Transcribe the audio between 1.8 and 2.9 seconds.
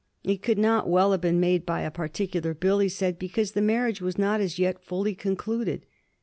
a particular Bill, he